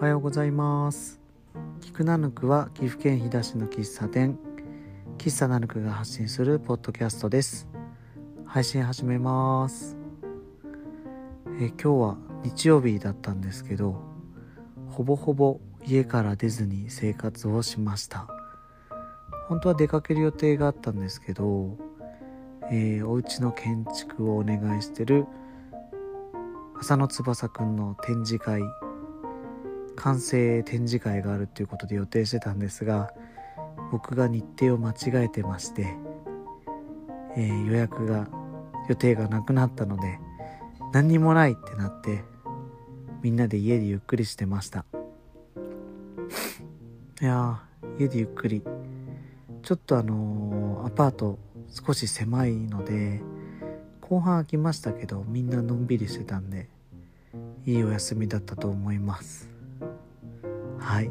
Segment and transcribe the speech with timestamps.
[0.00, 1.20] おはようございます。
[1.82, 4.38] 菊ナヌクは岐阜県飛騨市の喫茶店。
[5.18, 7.68] 喫茶ナヌクが発信するポッドキャストです。
[8.46, 9.98] 配信始めます。
[11.60, 14.00] え今日は日曜日だったんですけど
[14.88, 18.26] ほぼほぼ家から出ずに生活をしました。
[19.48, 21.76] 本当は出かける予定があったんですけど、
[22.70, 25.26] えー、お家の建築をお願いしてる
[26.78, 28.62] 浅野翼くんの展示会
[29.96, 33.12] 完成展示会があるっていうことで予定してたんですが
[33.92, 35.96] 僕が日程を間違えてまして、
[37.36, 38.28] えー、予約が
[38.88, 40.18] 予定がなくなったので
[40.92, 42.24] 何にもないってなって
[43.22, 44.86] みんなで家でゆっくりしてました。
[47.20, 47.60] いや
[47.98, 48.62] 家でゆっくり。
[49.62, 53.20] ちょっとあのー、アパート少し狭いので
[54.00, 56.68] 後半空きましたけどみんなのんびりしてたんで
[57.66, 59.49] いいお休みだったと思います。
[60.80, 61.10] はい。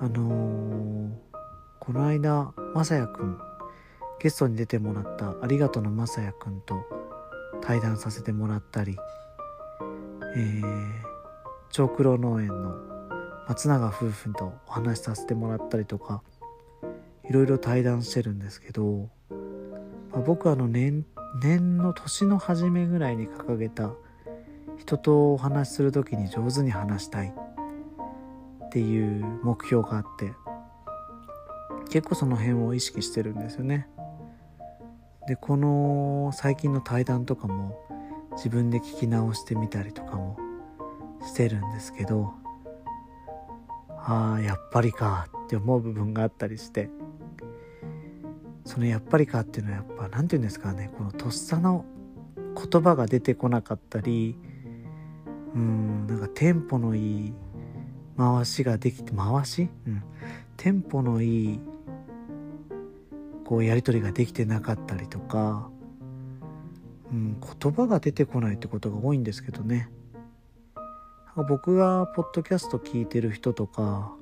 [0.00, 1.10] あのー、
[1.80, 3.38] この間まさやくん
[4.20, 6.76] ゲストに出てもらったありがとうのまさやくんと
[7.60, 8.96] 対談させてもらったり
[10.36, 11.02] えー、
[11.70, 12.76] 長九郎農園の
[13.48, 16.22] 松永夫婦とお話しさせてもらったりとか
[17.28, 19.08] いろいろ対談してるんですけど、
[20.12, 21.04] まあ、僕はあの年
[21.42, 23.92] 年の年の初めぐらいに掲げた
[24.78, 27.34] 人とお話しする時に上手に話したい。
[28.68, 30.34] っていう目標があって
[31.90, 33.88] 結構その辺を意識してるんですよね。
[35.26, 37.78] でこの最近の対談とかも
[38.32, 40.38] 自分で聞き直してみたりとかも
[41.22, 42.32] してるんですけど
[43.88, 46.88] ああやっぱりかって思う部分があったりして
[48.64, 51.84] そのやっぱりかっていうのはやっぱ何て言うんですかねこのとっさの
[52.70, 54.38] 言葉が出てこなかったり
[55.54, 57.32] うんなんかテンポのいい
[58.18, 60.02] 回しができて回し、うん、
[60.56, 61.60] テンポのいい
[63.44, 65.70] こうやり取りができてなかったりとか、
[67.12, 69.88] うん、言葉が出てこないってことが多いんですけどね。
[71.48, 74.12] 僕がポッドキャスト聞いてる人とか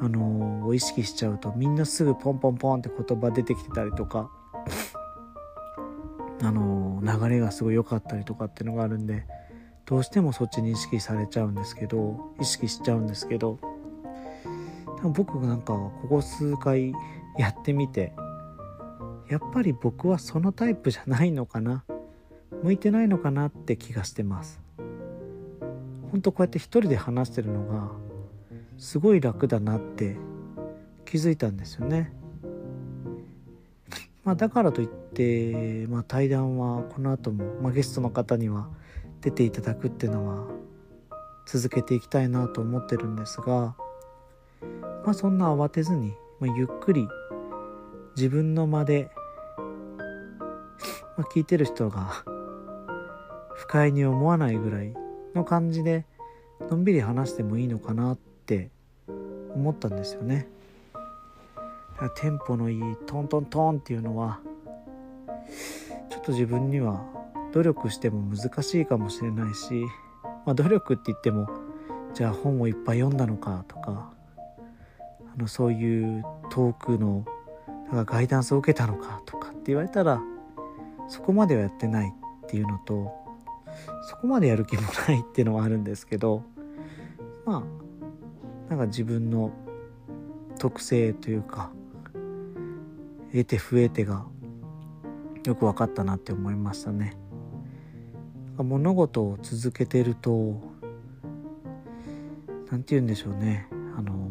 [0.00, 4.28] あのー、意識しちゃうとみんなすぐポンポンポンって言葉出てきてたりとか
[6.42, 9.26] あの、流れがすごい良かったりとかっていうのがあるんで
[9.86, 13.58] どうしてもそっちに意識されちゃうんですけど意識しちゃうんですけど
[14.98, 16.92] 多分僕なんかここ数回
[17.38, 18.12] やってみて
[19.30, 21.84] やっぱり僕はそのタイプじゃないのかな
[22.62, 24.60] 向いてないのかなって気がしてます
[26.10, 27.90] ほんとこうやって一人で話してるのが
[28.78, 30.16] すごい楽だなって
[31.04, 32.12] 気づいたんですよね。
[34.24, 38.68] まあ、だからといって、まあ、対談はこの後も、まあ、ゲストの方には
[39.26, 40.46] 出ていただくっていうのは
[41.46, 43.74] 続けていきたいなと思ってるんですが、
[45.04, 47.08] まあ、そんな慌てずに、まあ、ゆっくり
[48.14, 49.10] 自分の間で、
[51.18, 52.22] まあ、聞いてる人が
[53.56, 54.94] 不快に思わないぐらい
[55.34, 56.06] の感じで
[56.70, 58.70] のんびり話してもいいのかなって
[59.08, 60.46] 思ったんですよね。
[62.14, 64.38] テンポのいいトントントンっていうのは
[66.10, 69.84] ちょっと自分には努力しても難しいかもしれないし、
[70.44, 71.48] まあ、努力って言っても
[72.14, 74.12] じゃあ本をいっぱい読んだのかとか
[75.34, 77.24] あのそういうトークの
[77.92, 80.20] なんかガイダンスを受けたのかとかって言われたら
[81.08, 83.12] そこまではやってないっていうのと
[84.08, 86.42] そこまでやる気もないっていうのはあるんですけど
[87.44, 87.64] ま
[88.68, 89.52] あなんか自分の
[90.58, 91.70] 特性というか
[93.30, 94.24] 得て増えてが
[95.44, 97.16] よく分かったなって思いましたね。
[98.62, 100.60] 物事を続けてると
[102.70, 103.68] 何て言うんでしょうね。
[103.96, 104.30] あの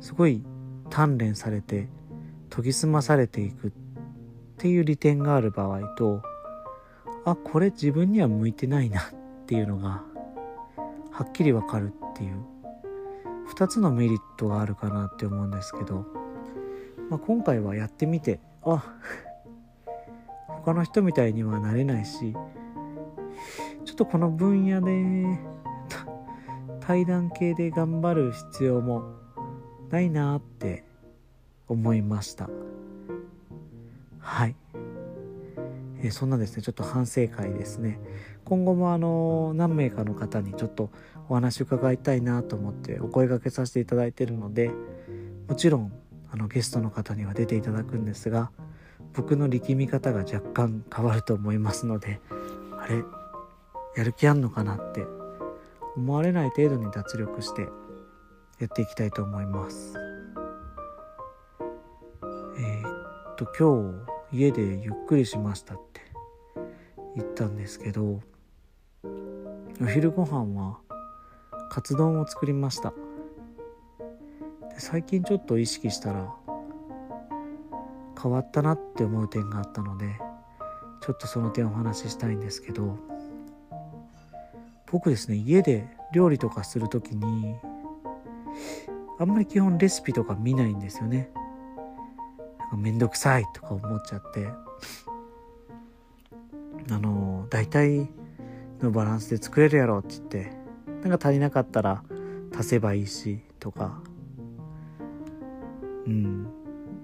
[0.00, 0.42] すごい
[0.90, 1.88] 鍛錬されて
[2.50, 3.70] 研ぎ澄まされていくっ
[4.58, 6.22] ていう利点がある場合と
[7.24, 9.04] あこれ自分には向いてないなっ
[9.46, 10.02] ていうのが
[11.10, 12.44] はっきりわかるっていう
[13.56, 16.06] 2つのメリットがあるかなって思うんですけど、
[17.10, 18.82] まあ、今回はやってみてあ
[20.48, 22.34] 他の人みたいにはなれないし
[23.84, 25.38] ちょっとこの分野で
[26.80, 29.04] 対談系で頑張る必要も
[29.90, 30.84] ないなって
[31.68, 32.48] 思いました。
[34.18, 34.56] はい、
[36.02, 37.98] え、そんなですねちょっと反省会ですね。
[38.44, 40.90] 今後もあの何名かの方にちょっと
[41.28, 44.70] お話伺いたいなと思ってお声がけさせていただいてるので
[45.48, 45.92] もちろん
[46.30, 48.50] あのゲストの方には出ていただくんですが
[49.14, 52.20] 僕の力み方が若干変わると思いますので
[52.78, 53.21] あれ？
[53.96, 55.06] やる気あんのかなって
[55.96, 57.68] 思われない程度に脱力して
[58.58, 59.94] やっていきたいと思います。
[62.58, 66.00] えー、っと今日家でゆっくりしましたって
[67.16, 68.20] 言ったんですけど
[69.04, 70.78] お昼ご飯は
[71.70, 72.92] カツ丼を作りました。
[74.78, 76.34] 最近ちょっと意識したら
[78.20, 80.06] 変わったなって思う点があったので
[81.00, 82.96] ちょっとその点お話ししたいんですけど
[84.92, 87.56] 僕ですね家で料理とかする時に
[89.18, 91.30] あんまり基本レシピとか見ないんですよね。
[92.58, 94.48] なんかめんどくさいとか思っちゃって。
[96.90, 98.08] あの大体
[98.80, 100.52] のバランスで作れるやろって言って
[101.08, 102.02] なんか足りなかったら
[102.58, 104.02] 足せばいいしとか。
[106.06, 106.46] うん。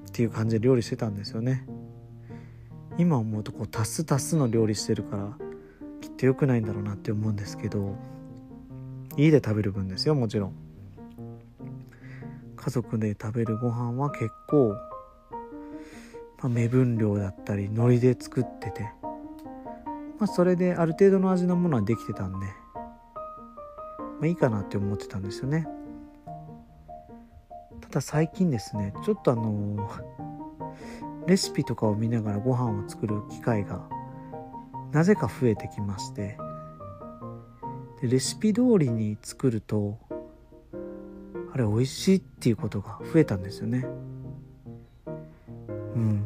[0.09, 1.65] っていう感じで料理してたんですよね。
[2.99, 5.48] 今思うとこう足す足すの料理してるから
[6.01, 7.97] きっと良くないんだろうなって思うんですけど
[9.17, 10.69] 家で食べる分ですよもちろん。
[12.57, 14.75] 家族で食べるご飯は結構、
[16.39, 18.83] まあ、目分量だったり海苔で作ってて、
[20.19, 22.47] まあ、それである程度の味のものはできてたんで、
[23.97, 25.67] まあ、いいかなって思ってたんですよね。
[27.81, 29.89] ただ最近ですねちょっとあの
[31.27, 33.89] レシピとかを見ながらご飯を作る機会が
[34.93, 36.39] なぜか増えてきまして
[38.01, 39.99] でレシピ通りに作ると
[41.53, 43.87] あれ美味しいっていうことが増えたんですよね。
[45.07, 46.25] うん。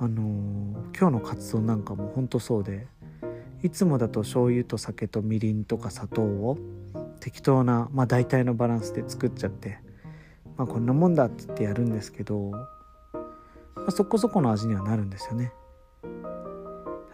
[0.00, 2.86] あのー、今日のカツ丼なんかもほんとそうで
[3.64, 6.56] いつもだと醤油と酒とみりんとか砂糖を
[7.18, 9.80] 適当な、まあ、大体のバランスで作っちゃって
[10.56, 15.52] まあこんなもんだって言ってやるんですけど、まあ、そこそこの味にはなるんですよね。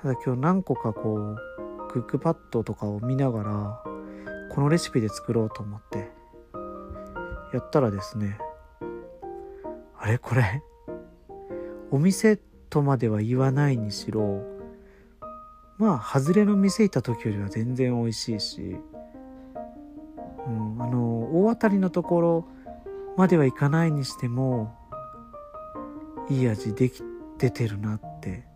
[0.05, 1.39] ただ今日何個かこう
[1.91, 3.83] クックパッドとかを見ながら
[4.55, 6.11] このレシピで作ろうと思って
[7.55, 8.37] やったらですね
[9.99, 10.62] あれこれ
[11.91, 12.37] お店
[12.69, 14.43] とまでは言わないにしろ
[15.79, 18.77] まあ外れの店行った時よりは全然美味しいし、
[20.47, 22.49] うん、あの大当たりのところ
[23.17, 24.77] まではいかないにしても
[26.29, 27.03] いい味でき
[27.39, 28.53] 出てるなって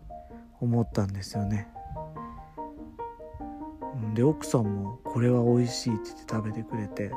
[0.61, 1.67] 思ったんですよね。
[4.13, 7.11] で奥さんもこれは美味しいって言って食べてくれて、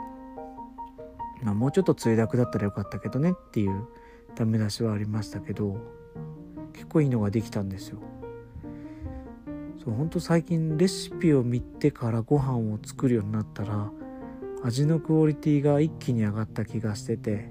[1.42, 3.86] まあ、もうちょっとついだくだったらよかったけどねっていう
[4.34, 5.78] ダメ出しはありましたけど
[6.72, 7.98] 結構いいのができたんですよ。
[9.82, 13.90] そう本当最近レシピを見てからご飯を作るようになったら
[14.62, 17.50] 味のクオリティが一気に上がった気がしてて、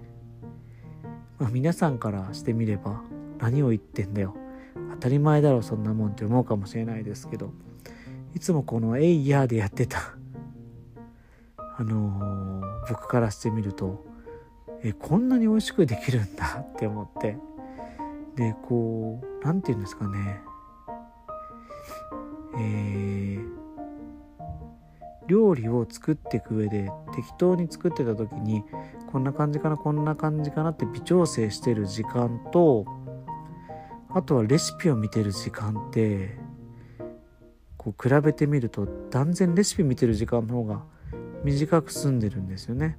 [1.37, 3.01] まあ、皆さんからしてみれば
[3.39, 4.33] 何を言ってんだよ
[4.91, 7.51] 当たり前だろそんなもんって思うかもしれないですけど
[8.35, 9.97] いつもこの「エイヤー」でやってた
[11.77, 14.05] あのー、僕からしてみると
[14.83, 17.37] えこんなに美味しくできるんだ って思って
[18.35, 20.41] でこう何て言うんですかね。
[22.57, 23.49] えー、
[25.27, 28.65] 料理を作っていく上で適当に作ってた時に
[29.11, 32.85] こんな感じかなこんな感じかなって微調整してる時間と
[34.13, 36.37] あとはレシピを見てる時間って
[37.77, 40.83] こう比べてみると断然レシピ見てる時間の方が
[41.43, 42.97] 短く済んでるんですよね。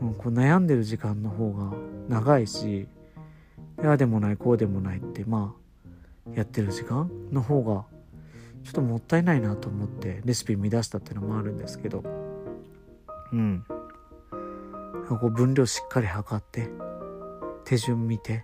[0.00, 1.72] うん、こう悩んでる時間の方が
[2.08, 2.86] 長いし
[3.82, 5.54] ああでもないこうでもないってま
[6.26, 7.84] あやってる時間の方が
[8.64, 12.02] ちょっともったいないなと思ってレシピ見出したっていうのもあるんですけど
[13.32, 13.64] うん
[15.08, 16.70] こう分量しっかり測って
[17.64, 18.42] 手順見て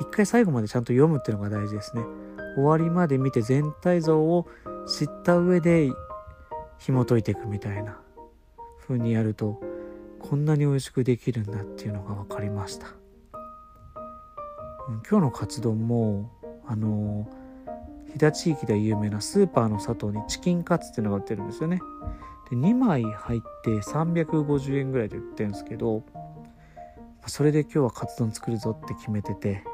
[0.00, 2.02] 一回最後までちゃんと読むっていうのが大事ですね。
[2.56, 4.46] 終わりまで見て全体像を
[4.86, 5.90] 知った上で
[6.78, 7.98] 紐解いていくみたいな
[8.80, 9.60] 風にやると
[10.18, 12.88] こんなに美味しくできるんだっていうのが分かりました、
[15.08, 16.30] 今日のカツ丼も
[16.66, 17.28] あの
[18.12, 21.80] 飛騨地域で有名なスーパーの砂糖にチキンカツっていうのが売ってるんですよね
[22.50, 26.02] で2枚入って350円ぐらいで売ってるんですけど
[27.26, 29.64] それで今日はカツ丼作るぞって決めてて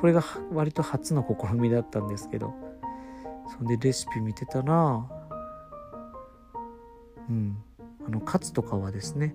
[0.00, 2.70] これが割と初の試みだったんですけど。
[3.50, 5.04] そんでレシピ見てたら
[7.28, 7.56] うん。
[8.06, 9.34] あのカツとかはですね、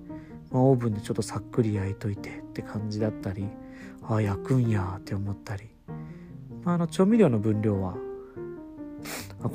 [0.52, 3.48] まあ、オーブンでちょっとさっくり焼いといてって感じだったり
[4.02, 5.70] ああ焼くんやって思ったり、
[6.64, 7.96] まあ、あの調味料の分量は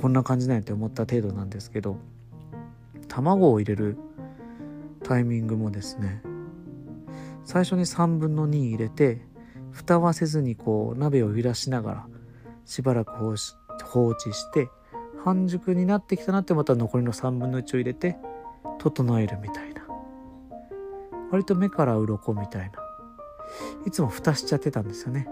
[0.01, 1.97] こんな感じなんやって思った程度なんですけど
[3.09, 3.97] 卵を入れる
[5.03, 6.23] タイミングもですね
[7.45, 9.23] 最初に3分の2入れて
[9.73, 12.07] 蓋はせずにこう鍋を揺らしながら
[12.65, 14.69] しばらく放置して
[15.25, 18.17] 半熟になってきたなってまた残りの3分の1を入れて
[18.79, 19.83] 整えるみたいな。
[21.31, 22.73] 割と目から鱗みたいな。
[23.87, 25.29] いつも蓋しちゃってたんですよね。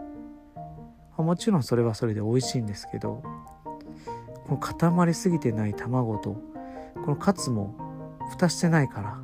[1.16, 3.22] もちろんそれはそれで美味しいんですけど
[4.46, 6.40] この固まりすぎてない卵と
[6.94, 7.74] このカツも
[8.30, 9.20] 蓋してないから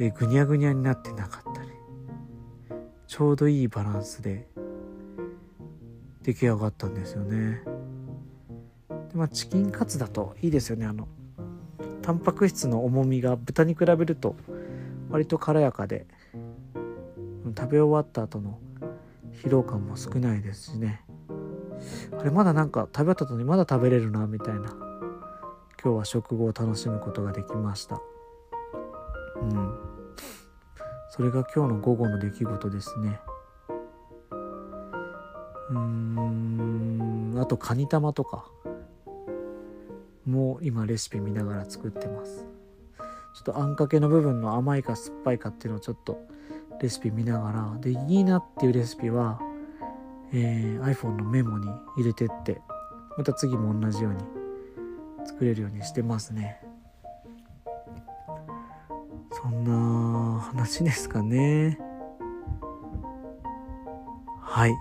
[0.00, 1.51] えぐにゃぐにゃになってなかった。
[3.12, 4.48] ちょうどいいバランスで
[6.22, 7.60] 出来上がったんですよね。
[8.88, 10.86] でまあチキンカツだといいですよね。
[10.86, 11.06] あの
[12.00, 14.34] タンパク質の重みが豚に比べると
[15.10, 16.06] 割と軽やかで
[17.54, 18.58] 食べ終わった後の
[19.44, 21.02] 疲労感も少ないですしね。
[22.18, 24.70] あれまだなんか食べ終わった後にまだ食べれるなみたいな
[25.82, 28.00] 今日は食後を楽しむことができました。
[29.42, 29.91] うん。
[31.14, 33.20] それが今日の午後の出来事ですね。
[35.68, 38.46] うーんあとカニ玉とか。
[40.24, 42.46] もう今レシピ見ながら作ってます。
[43.34, 46.18] ちょっとあんかけの部分の甘いか酸っぱいかっていうのをちょっと
[46.80, 47.78] レシピ見ながら。
[47.78, 49.38] でいいなっていうレシピは、
[50.32, 51.66] えー、iPhone のメモに
[51.98, 52.62] 入れてって。
[53.18, 54.20] また次も同じように
[55.26, 56.71] 作れるようにしてますね。
[59.42, 61.78] そんな話ですかね。
[64.40, 64.72] はい。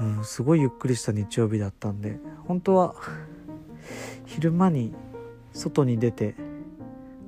[0.00, 2.94] うんすごいゆっくりした日曜日だったんで本当は
[4.26, 4.92] 昼間に
[5.52, 6.34] 外に出て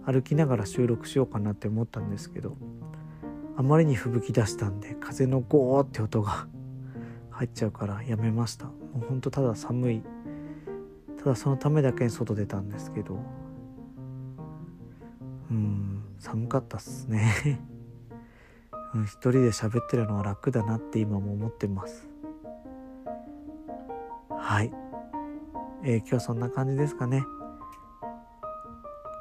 [0.04, 2.56] 歩きながら収録しようかなって思ったんですけど
[3.56, 6.48] あまりに吹雪出したんで風のゴーって音が
[7.30, 8.66] 入っちゃうからやめました。
[8.66, 10.02] もうほんとただ寒い。
[11.18, 13.18] ただそのためだけに外出たんですけど
[15.50, 17.60] うん寒かったっすね
[18.94, 22.08] うん、一人で喋ってるのは楽だなって今も思ってます
[24.30, 24.72] はい、
[25.82, 27.24] えー、今日はそんな感じですかね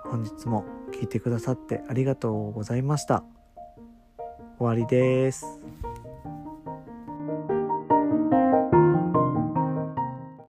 [0.06, 3.24] 本日も聞いてくださってありがとうございました。
[4.58, 5.65] 終わりです。